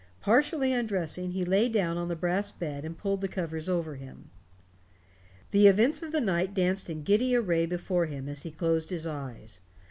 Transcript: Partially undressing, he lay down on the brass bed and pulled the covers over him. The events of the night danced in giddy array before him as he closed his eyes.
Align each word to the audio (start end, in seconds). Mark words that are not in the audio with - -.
Partially 0.19 0.73
undressing, 0.73 1.29
he 1.33 1.45
lay 1.45 1.69
down 1.69 1.95
on 1.95 2.07
the 2.07 2.15
brass 2.15 2.51
bed 2.51 2.85
and 2.85 2.97
pulled 2.97 3.21
the 3.21 3.27
covers 3.27 3.69
over 3.69 3.97
him. 3.97 4.31
The 5.51 5.67
events 5.67 6.01
of 6.01 6.11
the 6.11 6.19
night 6.19 6.55
danced 6.55 6.89
in 6.89 7.03
giddy 7.03 7.35
array 7.35 7.67
before 7.67 8.07
him 8.07 8.27
as 8.27 8.41
he 8.41 8.49
closed 8.49 8.89
his 8.89 9.05
eyes. 9.05 9.59